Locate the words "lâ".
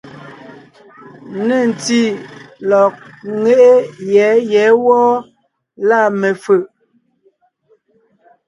5.87-5.99